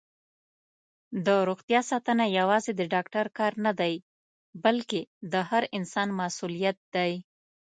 دروغتیا 1.27 1.81
ساتنه 1.91 2.25
یوازې 2.39 2.71
د 2.75 2.81
ډاکټر 2.93 3.25
کار 3.37 3.53
نه 3.65 3.71
دی، 3.79 3.93
بلکې 4.63 5.01
د 5.31 5.33
هر 5.49 5.63
انسان 5.77 6.07
مسؤلیت 6.21 6.77
دی. 6.95 7.13